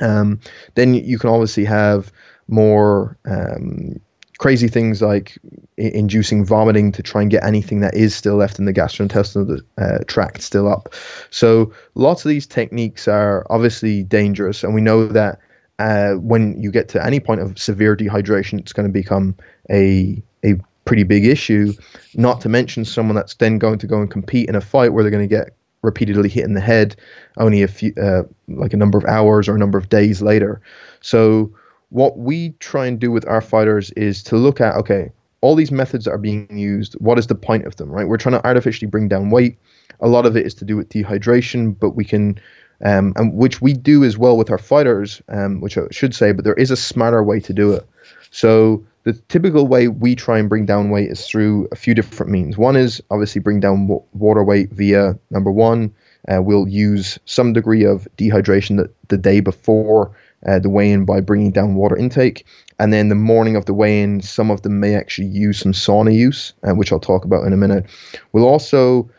[0.00, 0.40] Um,
[0.74, 2.12] then you can obviously have
[2.48, 4.00] more um,
[4.40, 5.38] crazy things like
[5.78, 9.60] I- inducing vomiting to try and get anything that is still left in the gastrointestinal
[9.76, 10.94] uh, tract still up.
[11.28, 15.38] So lots of these techniques are obviously dangerous, and we know that
[15.78, 19.36] uh, when you get to any point of severe dehydration, it's going to become
[19.70, 20.54] a a
[20.86, 21.74] pretty big issue.
[22.14, 25.04] Not to mention someone that's then going to go and compete in a fight where
[25.04, 25.50] they're going to get
[25.82, 26.96] repeatedly hit in the head
[27.36, 30.62] only a few, uh, like a number of hours or a number of days later.
[31.02, 31.52] So
[31.90, 35.70] what we try and do with our fighters is to look at okay, all these
[35.70, 36.94] methods that are being used.
[36.94, 37.90] What is the point of them?
[37.90, 38.08] Right?
[38.08, 39.58] We're trying to artificially bring down weight.
[40.00, 42.40] A lot of it is to do with dehydration, but we can.
[42.82, 46.32] Um, and which we do as well with our fighters, um, which I should say,
[46.32, 47.86] but there is a smarter way to do it.
[48.30, 52.32] So the typical way we try and bring down weight is through a few different
[52.32, 52.56] means.
[52.56, 55.94] One is obviously bring down water weight via number one.
[56.28, 60.10] Uh, we'll use some degree of dehydration the, the day before
[60.46, 62.46] uh, the weigh-in by bringing down water intake,
[62.78, 66.14] and then the morning of the weigh-in, some of them may actually use some sauna
[66.14, 67.84] use, uh, which I'll talk about in a minute.
[68.32, 69.10] We'll also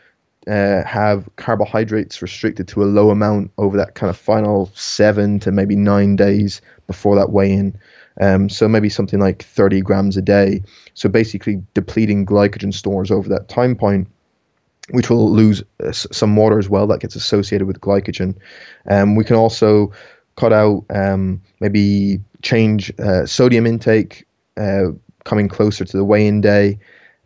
[0.48, 5.52] uh, have carbohydrates restricted to a low amount over that kind of final seven to
[5.52, 7.78] maybe nine days before that weigh-in.
[8.20, 10.62] Um, so maybe something like 30 grams a day.
[10.94, 14.08] So basically depleting glycogen stores over that time point,
[14.90, 18.34] which will lose uh, some water as well that gets associated with glycogen.
[18.90, 19.92] Um, we can also
[20.36, 24.86] cut out um, maybe change uh, sodium intake uh,
[25.24, 26.78] coming closer to the weigh-in day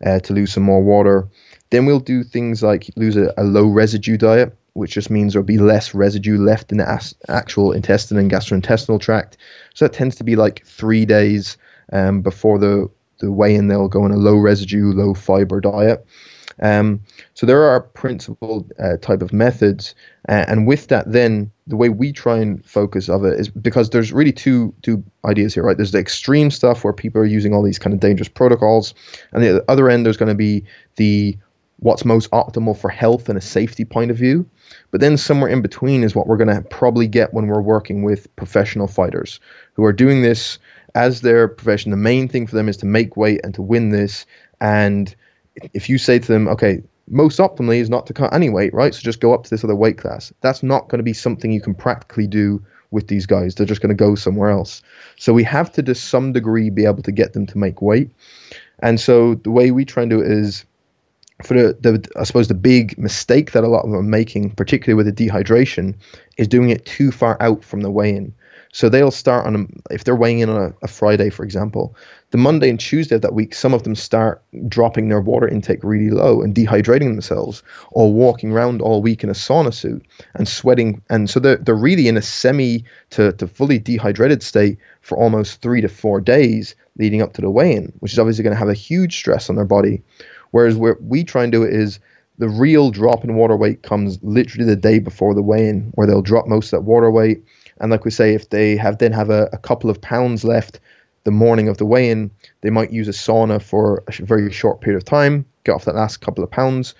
[0.05, 1.27] uh, to lose some more water.
[1.69, 5.43] Then we'll do things like lose a, a low residue diet which just means there'll
[5.43, 9.35] be less residue left in the as- actual intestine and gastrointestinal tract.
[9.73, 11.57] So that tends to be like three days
[11.91, 12.87] um, before the
[13.19, 13.67] the weigh-in.
[13.67, 16.05] They'll go on a low residue, low fiber diet.
[16.61, 17.01] Um,
[17.33, 19.93] so there are principal uh, type of methods,
[20.27, 23.89] uh, and with that, then the way we try and focus of it is because
[23.91, 25.77] there's really two two ideas here, right?
[25.77, 28.93] There's the extreme stuff where people are using all these kind of dangerous protocols,
[29.33, 30.63] and the other end there's going to be
[30.95, 31.37] the
[31.79, 34.49] what's most optimal for health and a safety point of view.
[34.91, 38.03] But then somewhere in between is what we're going to probably get when we're working
[38.03, 39.39] with professional fighters
[39.73, 40.57] who are doing this
[40.95, 41.91] as their profession.
[41.91, 44.25] The main thing for them is to make weight and to win this.
[44.59, 45.15] And
[45.73, 48.93] if you say to them, okay, most optimally is not to cut any weight, right?
[48.93, 50.33] So just go up to this other weight class.
[50.41, 53.55] That's not going to be something you can practically do with these guys.
[53.55, 54.81] They're just going to go somewhere else.
[55.17, 58.09] So we have to, to some degree, be able to get them to make weight.
[58.79, 60.65] And so the way we try and do it is
[61.43, 64.51] for the, the I suppose the big mistake that a lot of them are making,
[64.51, 65.95] particularly with the dehydration,
[66.37, 68.33] is doing it too far out from the weigh-in.
[68.73, 71.95] So they'll start on a, if they're weighing in on a, a, Friday, for example,
[72.31, 75.81] the Monday and Tuesday of that week, some of them start dropping their water intake
[75.81, 80.47] really low and dehydrating themselves, or walking around all week in a sauna suit and
[80.47, 85.17] sweating, and so they're they're really in a semi to, to fully dehydrated state for
[85.17, 88.59] almost three to four days leading up to the weigh-in, which is obviously going to
[88.59, 90.01] have a huge stress on their body.
[90.51, 91.99] Whereas where we try and do is
[92.39, 96.21] the real drop in water weight comes literally the day before the weigh-in, where they'll
[96.21, 97.43] drop most of that water weight.
[97.79, 100.79] And like we say, if they have then have a, a couple of pounds left
[101.27, 104.95] the morning of the weigh-in, they might use a sauna for a very short period
[104.95, 106.95] of time, get off that last couple of pounds,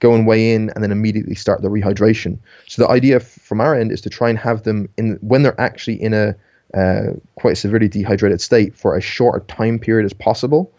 [0.00, 2.36] go and weigh in, and then immediately start the rehydration.
[2.66, 5.60] So the idea from our end is to try and have them in when they're
[5.60, 6.34] actually in a
[6.76, 10.72] uh, quite severely dehydrated state for as short a time period as possible,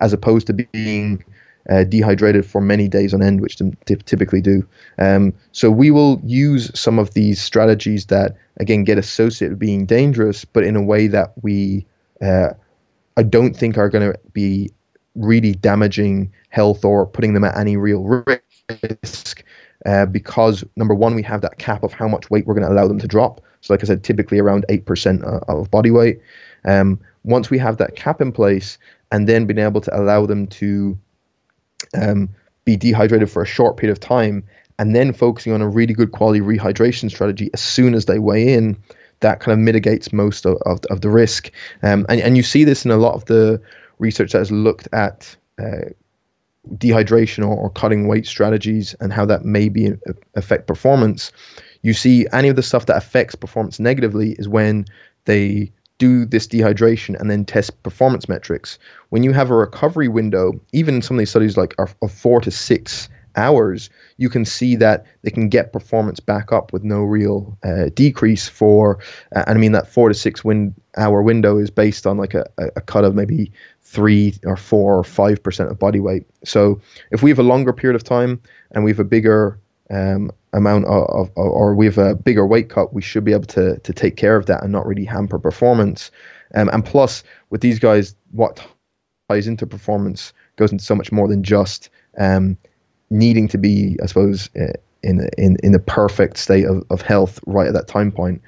[0.00, 1.22] as opposed to being
[1.68, 4.66] uh, dehydrated for many days on end, which they typically do.
[4.98, 9.84] Um, so we will use some of these strategies that again get associated with being
[9.84, 11.84] dangerous, but in a way that we
[12.22, 12.50] uh,
[13.16, 14.70] I don't think are going to be
[15.14, 19.44] really damaging health or putting them at any real risk.
[19.84, 22.72] Uh, because number one, we have that cap of how much weight we're going to
[22.72, 23.40] allow them to drop.
[23.60, 26.20] So, like I said, typically around eight percent of body weight.
[26.64, 28.78] Um, once we have that cap in place,
[29.10, 30.98] and then being able to allow them to
[32.00, 32.28] um,
[32.64, 34.44] be dehydrated for a short period of time,
[34.78, 38.52] and then focusing on a really good quality rehydration strategy as soon as they weigh
[38.54, 38.76] in,
[39.22, 41.50] that kind of mitigates most of, of, of the risk.
[41.82, 43.60] Um, and, and you see this in a lot of the
[43.98, 45.90] research that has looked at uh,
[46.76, 51.32] dehydration or, or, cutting weight strategies and how that may be uh, affect performance.
[51.82, 54.86] You see any of the stuff that affects performance negatively is when
[55.24, 58.78] they do this dehydration and then test performance metrics.
[59.10, 62.40] When you have a recovery window, even some of these studies like are of four
[62.40, 67.02] to six hours, you can see that they can get performance back up with no
[67.02, 68.98] real uh, decrease for.
[69.34, 72.34] Uh, and I mean that four to six win- hour window is based on like
[72.34, 76.26] a, a cut of maybe three or four or five percent of body weight.
[76.44, 78.40] So if we have a longer period of time
[78.72, 79.58] and we have a bigger
[79.90, 83.46] um, amount of, of, or we have a bigger weight cut, we should be able
[83.46, 86.10] to to take care of that and not really hamper performance.
[86.54, 88.66] Um, and plus, with these guys, what
[89.28, 92.56] ties into performance goes into so much more than just um,
[93.12, 94.72] needing to be, I suppose, uh,
[95.02, 98.42] in in in the perfect state of, of health right at that time point.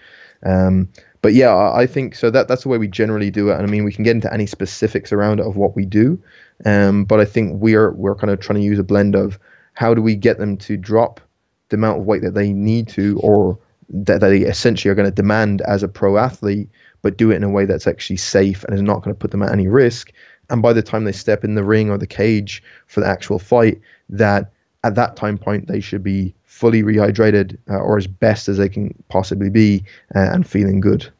[0.44, 0.88] Um,
[1.22, 2.30] but yeah, I think so.
[2.30, 3.54] That that's the way we generally do it.
[3.54, 6.20] And I mean, we can get into any specifics around it of what we do.
[6.64, 9.38] Um, but I think we're we're kind of trying to use a blend of
[9.74, 11.20] how do we get them to drop
[11.68, 15.14] the amount of weight that they need to or that they essentially are going to
[15.14, 16.68] demand as a pro athlete,
[17.02, 19.30] but do it in a way that's actually safe and is not going to put
[19.30, 20.12] them at any risk.
[20.50, 23.38] And by the time they step in the ring or the cage for the actual
[23.38, 24.52] fight, that
[24.84, 28.68] at that time point they should be fully rehydrated uh, or as best as they
[28.68, 31.10] can possibly be uh, and feeling good.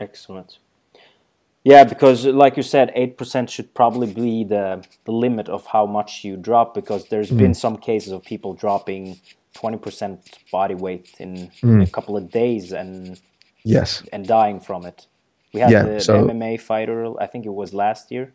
[0.00, 0.58] Excellent.
[1.62, 5.86] Yeah, because like you said, eight percent should probably be the the limit of how
[5.86, 6.74] much you drop.
[6.74, 7.38] Because there's mm.
[7.38, 9.20] been some cases of people dropping
[9.56, 10.18] 20%
[10.50, 11.82] body weight in mm.
[11.82, 13.20] a couple of days and
[13.64, 15.06] yes and dying from it
[15.52, 18.32] we had yeah, the, so, the, mma fighter i think it was last year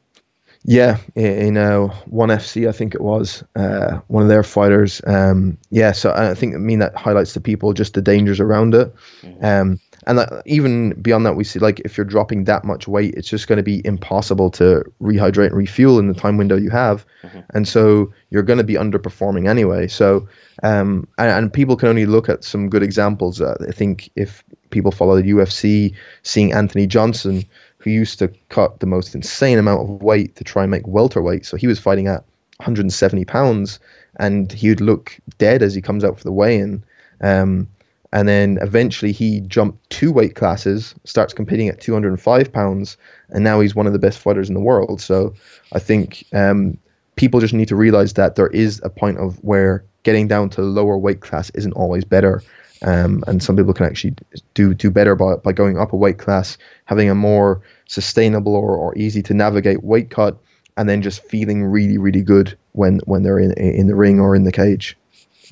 [0.63, 5.01] yeah in uh, one fc i think it was uh, one of their fighters.
[5.05, 8.73] Um, yeah so i think i mean that highlights to people just the dangers around
[8.75, 8.93] it.
[9.21, 9.45] Mm-hmm.
[9.45, 13.13] um, and that, even beyond that we see like if you're dropping that much weight
[13.15, 16.69] it's just going to be impossible to rehydrate and refuel in the time window you
[16.69, 17.05] have.
[17.23, 17.39] Mm-hmm.
[17.53, 19.87] and so you're going to be underperforming anyway.
[19.87, 20.27] So
[20.63, 23.41] um, and, and, people can only look at some good examples.
[23.41, 25.93] Uh, i think if people follow the ufc
[26.23, 27.43] seeing anthony johnson
[27.79, 31.45] who used to cut the most insane amount of weight to try and make welterweight
[31.45, 32.23] so he was fighting at
[32.57, 33.79] 170 pounds
[34.19, 36.83] and he would look dead as he comes out for the weigh-in
[37.21, 37.67] um,
[38.13, 42.97] and then eventually he jumped two weight classes, starts competing at 205 pounds,
[43.29, 45.01] and now he's one of the best fighters in the world.
[45.01, 45.33] So
[45.73, 46.77] I think um,
[47.15, 50.61] people just need to realize that there is a point of where getting down to
[50.61, 52.41] lower weight class isn't always better.
[52.83, 54.15] Um, and some people can actually
[54.53, 58.75] do do better by, by going up a weight class, having a more sustainable or,
[58.75, 60.37] or easy to navigate weight cut,
[60.77, 64.35] and then just feeling really really good when when they're in in the ring or
[64.35, 64.95] in the cage.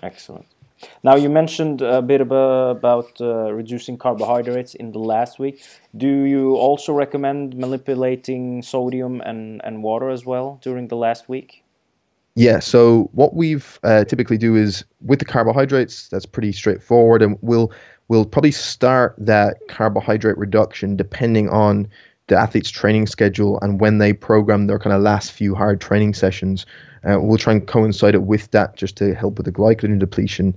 [0.03, 0.45] Excellent.
[1.03, 5.63] Now you mentioned a bit about uh, reducing carbohydrates in the last week.
[5.95, 11.64] Do you also recommend manipulating sodium and, and water as well during the last week?
[12.35, 17.37] Yeah, so what we've uh, typically do is with the carbohydrates, that's pretty straightforward, and
[17.41, 17.71] we'll
[18.09, 21.87] we'll probably start that carbohydrate reduction depending on
[22.27, 26.13] the athlete's training schedule and when they program their kind of last few hard training
[26.13, 26.65] sessions.
[27.07, 30.55] Uh, we'll try and coincide it with that just to help with the glycogen depletion.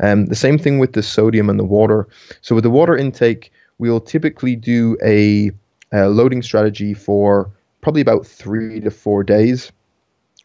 [0.00, 2.08] Um, the same thing with the sodium and the water.
[2.40, 5.50] So with the water intake, we'll typically do a,
[5.92, 7.50] a loading strategy for
[7.82, 9.70] probably about three to four days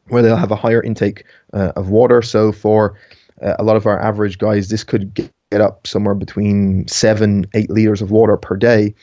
[0.07, 2.21] where they'll have a higher intake uh, of water.
[2.21, 2.97] So for
[3.41, 7.69] uh, a lot of our average guys, this could get up somewhere between seven, eight
[7.69, 8.93] liters of water per day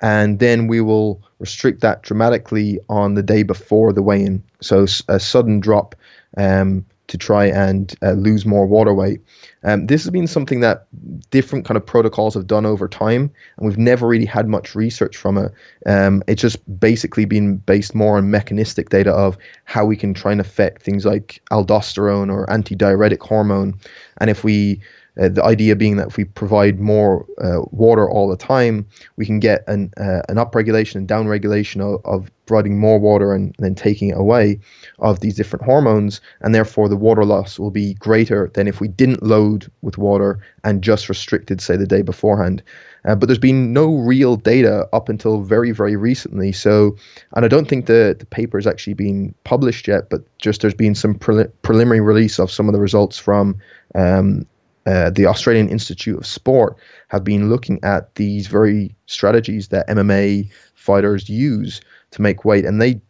[0.00, 4.42] and then we will restrict that dramatically on the day before the weigh-in.
[4.60, 5.94] So a sudden drop
[6.36, 9.20] um, to try and uh, lose more water weight.
[9.64, 10.86] Um, this has been something that
[11.30, 15.16] different kind of protocols have done over time, and we've never really had much research
[15.16, 15.52] from it.
[15.86, 20.30] Um, it's just basically been based more on mechanistic data of how we can try
[20.30, 23.74] and affect things like aldosterone or antidiuretic hormone,
[24.18, 24.80] and if we
[25.18, 28.86] uh, the idea being that if we provide more uh, water all the time,
[29.16, 33.54] we can get an uh, an upregulation and downregulation of, of providing more water and,
[33.58, 34.58] then taking it away
[34.98, 38.88] of these different hormones, and therefore the water loss will be greater than if we
[38.88, 42.60] didn't load with water and just restricted, say, the day beforehand.
[43.04, 46.52] Uh, but there's been no real data up until very, very recently.
[46.52, 46.96] So,
[47.34, 50.74] and I don't think the, the paper has actually been published yet, but just there's
[50.74, 53.58] been some pre- preliminary release of some of the results from
[53.94, 54.44] um,
[54.86, 56.76] uh, the Australian Institute of Sport
[57.08, 61.80] have been looking at these very strategies that MMA fighters use
[62.12, 63.00] to make weight, and they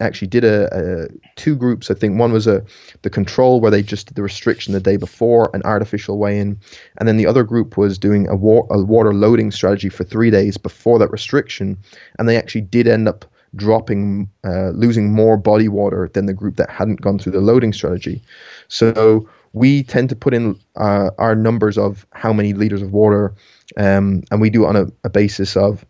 [0.00, 1.90] actually did a, a, two groups.
[1.90, 2.64] I think one was a
[3.02, 6.58] the control where they just did the restriction the day before an artificial weigh-in,
[6.98, 10.30] and then the other group was doing a, war, a water loading strategy for three
[10.30, 11.76] days before that restriction,
[12.18, 13.24] and they actually did end up
[13.56, 17.72] dropping, uh, losing more body water than the group that hadn't gone through the loading
[17.72, 18.22] strategy.
[18.68, 23.34] So we tend to put in uh, our numbers of how many liters of water,
[23.76, 25.84] um, and we do it on a, a, basis of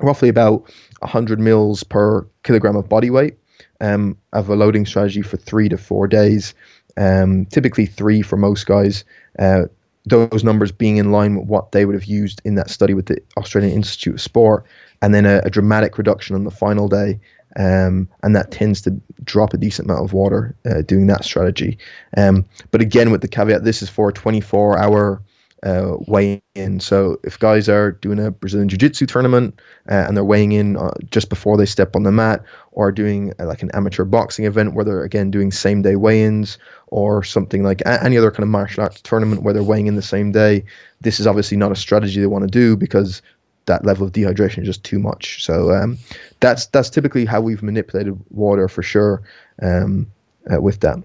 [0.00, 0.62] roughly about
[1.00, 3.36] 100 mils per kilogram of body weight
[3.80, 6.54] um, of a loading strategy for three to four days.
[6.96, 9.04] Um, typically three for most guys.
[9.38, 9.62] Uh,
[10.06, 13.06] those numbers being in line with what they would have used in that study with
[13.06, 14.64] the Australian Institute of Sport,
[15.02, 17.20] and then a, a dramatic reduction on the final day
[17.56, 21.78] um, and that tends to drop a decent amount of water uh, doing that strategy.
[22.16, 25.22] Um, but again, with the caveat, this is for a 24 hour
[25.62, 26.80] uh, weigh in.
[26.80, 30.76] So if guys are doing a Brazilian Jiu Jitsu tournament uh, and they're weighing in
[30.76, 32.42] uh, just before they step on the mat,
[32.72, 36.22] or doing uh, like an amateur boxing event where they're again doing same day weigh
[36.22, 39.96] ins, or something like any other kind of martial arts tournament where they're weighing in
[39.96, 40.64] the same day,
[41.00, 43.20] this is obviously not a strategy they want to do because
[43.66, 45.44] that level of dehydration is just too much.
[45.44, 45.98] So um,
[46.40, 49.22] that's that's typically how we've manipulated water for sure
[49.62, 50.10] um,
[50.52, 50.98] uh, with that.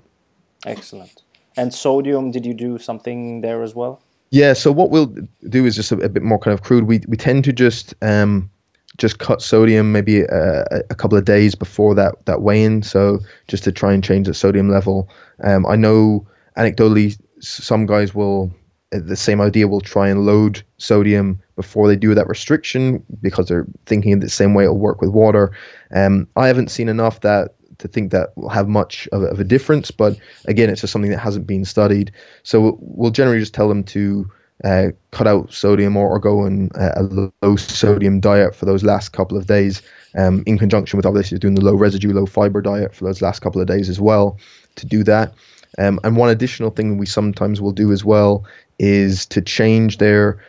[0.65, 1.21] Excellent.
[1.57, 4.01] And sodium, did you do something there as well?
[4.31, 4.53] Yeah.
[4.53, 5.15] So what we'll
[5.47, 6.85] do is just a, a bit more kind of crude.
[6.85, 8.49] We we tend to just um,
[8.97, 12.83] just cut sodium maybe a, a, couple of days before that that weigh-in.
[12.83, 15.09] So just to try and change the sodium level.
[15.43, 16.25] Um, I know
[16.57, 18.51] anecdotally some guys will
[18.91, 23.67] the same idea will try and load sodium before they do that restriction because they're
[23.85, 25.51] thinking in the same way it'll work with water.
[25.93, 29.39] Um, I haven't seen enough that to think that will have much of a, of
[29.39, 32.11] a difference, but again, it's just something that hasn't been studied.
[32.43, 34.31] So we'll generally just tell them to
[34.63, 39.09] uh, cut out sodium or, or go on a low sodium diet for those last
[39.09, 39.81] couple of days,
[40.17, 43.41] um, in conjunction with obviously doing the low residue, low fiber diet for those last
[43.41, 44.37] couple of days as well
[44.75, 45.33] to do that.
[45.77, 48.45] Um, and one additional thing we sometimes will do as well
[48.79, 50.39] is to change their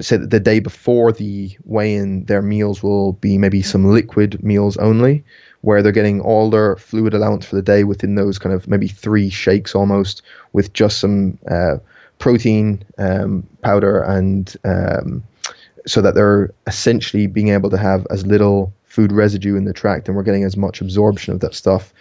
[0.00, 4.76] say that the day before the weigh-in, their meals will be maybe some liquid meals
[4.78, 5.22] only,
[5.60, 8.88] where they're getting all their fluid allowance for the day within those kind of maybe
[8.88, 10.22] three shakes almost,
[10.52, 11.76] with just some uh,
[12.18, 15.22] protein um, powder and um,
[15.86, 20.08] so that they're essentially being able to have as little food residue in the tract
[20.08, 21.92] and we're getting as much absorption of that stuff.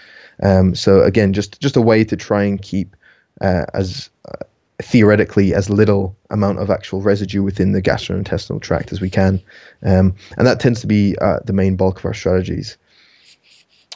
[0.41, 2.95] Um, so again, just just a way to try and keep
[3.41, 4.45] uh, as uh,
[4.83, 9.41] theoretically as little amount of actual residue within the gastrointestinal tract as we can.
[9.83, 12.77] Um, and that tends to be uh, the main bulk of our strategies.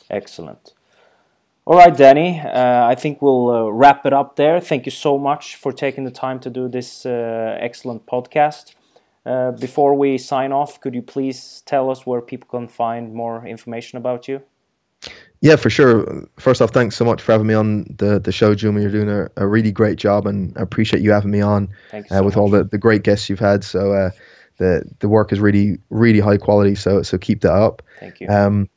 [0.09, 0.73] Excellent.
[1.65, 4.61] All right, Danny, uh, I think we'll uh, wrap it up there.
[4.61, 8.73] Thank you so much for taking the time to do this uh, excellent podcast.
[9.25, 13.45] Uh, before we sign off, could you please tell us where people can find more
[13.45, 14.43] information about you?
[15.41, 16.27] Yeah, for sure.
[16.39, 18.81] First off, thanks so much for having me on the, the show, Juma.
[18.81, 22.01] You're doing a, a really great job, and I appreciate you having me on uh,
[22.09, 22.41] so with much.
[22.41, 23.63] all the, the great guests you've had.
[23.63, 24.09] So uh,
[24.57, 26.75] the the work is really really high quality.
[26.75, 27.81] So so keep that up.
[27.99, 28.27] Thank you.
[28.27, 28.69] Um,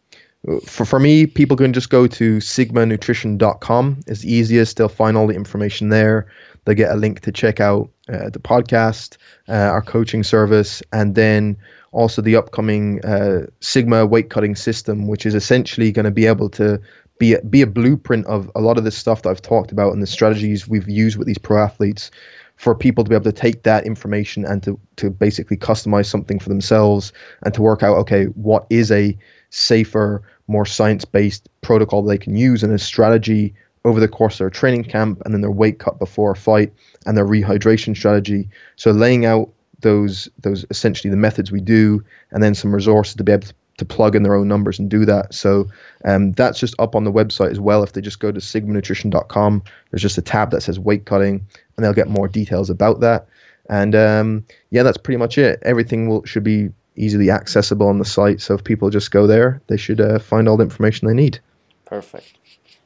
[0.66, 4.00] for for me, people can just go to sigmanutrition.com.
[4.06, 4.76] It's the easiest.
[4.76, 6.30] They'll find all the information there.
[6.64, 9.16] They get a link to check out uh, the podcast,
[9.48, 11.56] uh, our coaching service, and then
[11.92, 16.48] also the upcoming uh, Sigma weight cutting system, which is essentially going to be able
[16.50, 16.80] to
[17.18, 19.92] be a, be a blueprint of a lot of the stuff that I've talked about
[19.92, 22.10] and the strategies we've used with these pro athletes
[22.56, 26.38] for people to be able to take that information and to, to basically customize something
[26.38, 27.12] for themselves
[27.44, 29.16] and to work out okay what is a
[29.50, 34.50] safer more science-based protocol they can use and a strategy over the course of their
[34.50, 36.72] training camp and then their weight cut before a fight
[37.06, 38.48] and their rehydration strategy.
[38.76, 43.24] So laying out those those essentially the methods we do, and then some resources to
[43.24, 45.34] be able to, to plug in their own numbers and do that.
[45.34, 45.68] So
[46.04, 47.82] um, that's just up on the website as well.
[47.82, 51.84] If they just go to sigmanutrition.com, there's just a tab that says weight cutting, and
[51.84, 53.26] they'll get more details about that.
[53.68, 55.60] And um, yeah, that's pretty much it.
[55.62, 58.40] Everything will should be easily accessible on the site.
[58.40, 61.38] So if people just go there, they should uh, find all the information they need.
[61.84, 62.36] Perfect.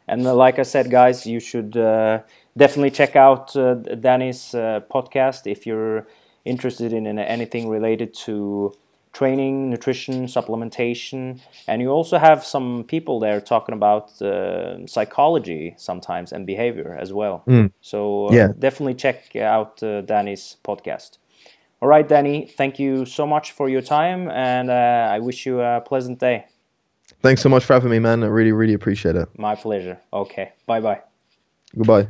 [0.07, 2.21] And uh, like I said, guys, you should uh,
[2.57, 6.07] definitely check out uh, Danny's uh, podcast if you're
[6.45, 8.75] interested in, in anything related to
[9.13, 16.33] training, nutrition, supplementation, and you also have some people there talking about uh, psychology sometimes
[16.33, 17.45] and behavior as well.
[17.47, 17.71] Mm.
[17.81, 18.49] So uh, yeah.
[18.59, 21.19] definitely check out uh, Danny's podcast.
[21.81, 25.61] All right, Danny, thank you so much for your time, and uh, I wish you
[25.61, 26.47] a pleasant day.
[27.23, 28.25] Thanks so much for having me, man.
[28.25, 29.29] I really, really appreciate it.
[29.39, 30.01] My pleasure.
[30.13, 31.03] Okay, bye bye.
[31.77, 32.09] Goodbye.